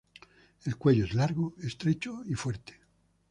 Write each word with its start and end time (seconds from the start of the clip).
El 0.65 0.77
cuello 0.77 1.05
es 1.05 1.13
largo, 1.13 1.53
estrecho 1.61 2.23
y 2.25 2.33
fuerte. 2.33 2.79